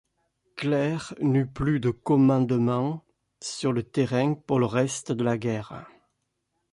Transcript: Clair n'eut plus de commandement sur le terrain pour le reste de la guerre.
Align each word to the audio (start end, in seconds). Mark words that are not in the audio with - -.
Clair 0.55 1.13
n'eut 1.21 1.45
plus 1.45 1.79
de 1.79 1.91
commandement 1.91 3.05
sur 3.39 3.71
le 3.71 3.83
terrain 3.83 4.33
pour 4.33 4.59
le 4.59 4.65
reste 4.65 5.11
de 5.11 5.23
la 5.23 5.37
guerre. 5.37 5.85